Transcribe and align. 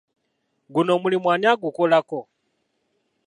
Guno 0.73 0.91
omulimu 0.97 1.27
ani 1.33 1.45
agukolako? 1.51 2.19